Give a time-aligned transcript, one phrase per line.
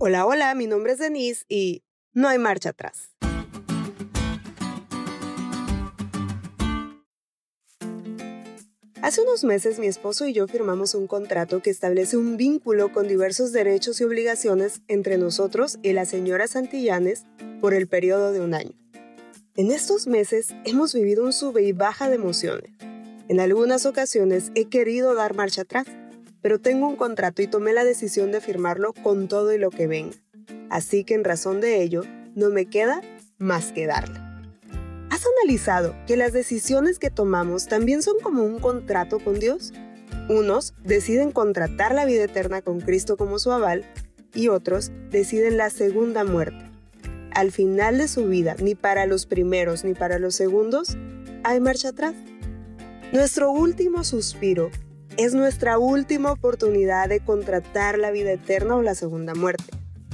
[0.00, 3.16] Hola, hola, mi nombre es Denise y no hay marcha atrás.
[9.02, 13.08] Hace unos meses mi esposo y yo firmamos un contrato que establece un vínculo con
[13.08, 17.24] diversos derechos y obligaciones entre nosotros y la señora Santillanes
[17.60, 18.78] por el periodo de un año.
[19.56, 22.70] En estos meses hemos vivido un sube y baja de emociones.
[23.26, 25.86] En algunas ocasiones he querido dar marcha atrás,
[26.42, 29.86] pero tengo un contrato y tomé la decisión de firmarlo con todo y lo que
[29.86, 30.16] venga.
[30.70, 32.02] Así que en razón de ello,
[32.34, 33.00] no me queda
[33.38, 34.20] más que darle.
[35.10, 39.72] ¿Has analizado que las decisiones que tomamos también son como un contrato con Dios?
[40.28, 43.84] Unos deciden contratar la vida eterna con Cristo como su aval
[44.34, 46.70] y otros deciden la segunda muerte.
[47.32, 50.96] Al final de su vida, ni para los primeros ni para los segundos,
[51.44, 52.14] hay marcha atrás.
[53.12, 54.70] Nuestro último suspiro
[55.18, 59.64] es nuestra última oportunidad de contratar la vida eterna o la segunda muerte.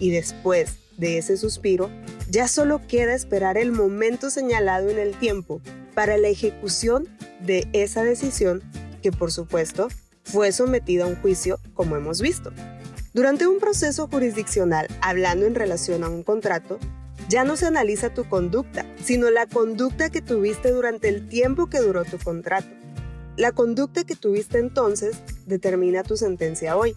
[0.00, 1.90] Y después de ese suspiro,
[2.30, 5.60] ya solo queda esperar el momento señalado en el tiempo
[5.94, 7.06] para la ejecución
[7.40, 8.62] de esa decisión
[9.02, 9.88] que por supuesto
[10.24, 12.50] fue sometida a un juicio como hemos visto.
[13.12, 16.78] Durante un proceso jurisdiccional, hablando en relación a un contrato,
[17.28, 21.80] ya no se analiza tu conducta, sino la conducta que tuviste durante el tiempo que
[21.80, 22.68] duró tu contrato.
[23.36, 26.96] La conducta que tuviste entonces determina tu sentencia hoy.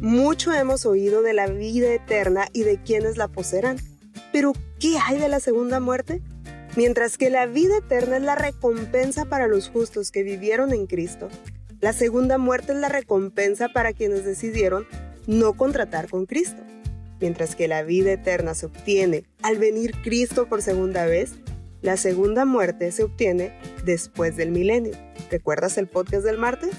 [0.00, 3.76] Mucho hemos oído de la vida eterna y de quienes la poseerán.
[4.32, 6.22] Pero, ¿qué hay de la segunda muerte?
[6.74, 11.28] Mientras que la vida eterna es la recompensa para los justos que vivieron en Cristo,
[11.80, 14.86] la segunda muerte es la recompensa para quienes decidieron
[15.28, 16.62] no contratar con Cristo.
[17.20, 21.34] Mientras que la vida eterna se obtiene al venir Cristo por segunda vez,
[21.82, 23.52] la segunda muerte se obtiene
[23.84, 24.92] después del milenio.
[25.30, 26.70] ¿Recuerdas el podcast del martes?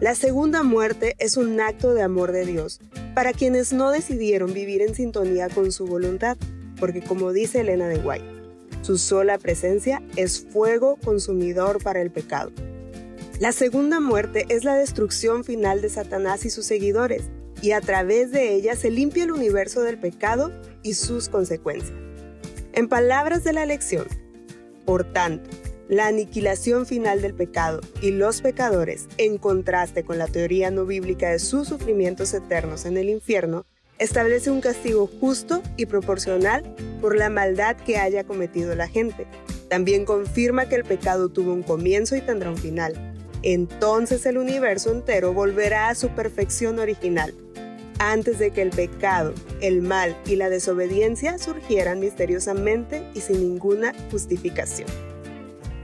[0.00, 2.80] La segunda muerte es un acto de amor de Dios
[3.14, 6.36] para quienes no decidieron vivir en sintonía con su voluntad,
[6.78, 8.24] porque como dice Elena de White,
[8.82, 12.52] su sola presencia es fuego consumidor para el pecado.
[13.40, 17.22] La segunda muerte es la destrucción final de Satanás y sus seguidores,
[17.62, 20.52] y a través de ella se limpia el universo del pecado
[20.82, 21.96] y sus consecuencias.
[22.74, 24.06] En palabras de la lección,
[24.84, 25.50] por tanto,
[25.88, 31.30] la aniquilación final del pecado y los pecadores, en contraste con la teoría no bíblica
[31.30, 33.66] de sus sufrimientos eternos en el infierno,
[33.98, 36.62] establece un castigo justo y proporcional
[37.00, 39.26] por la maldad que haya cometido la gente.
[39.68, 43.14] También confirma que el pecado tuvo un comienzo y tendrá un final.
[43.42, 47.34] Entonces el universo entero volverá a su perfección original,
[47.98, 53.92] antes de que el pecado, el mal y la desobediencia surgieran misteriosamente y sin ninguna
[54.10, 54.88] justificación.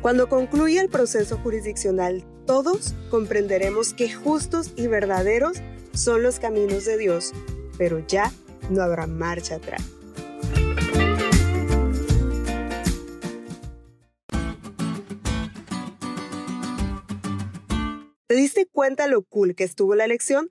[0.00, 5.58] Cuando concluya el proceso jurisdiccional, todos comprenderemos que justos y verdaderos
[5.92, 7.32] son los caminos de Dios,
[7.76, 8.32] pero ya
[8.70, 9.82] no habrá marcha atrás.
[18.28, 20.50] ¿Te diste cuenta lo cool que estuvo la lección?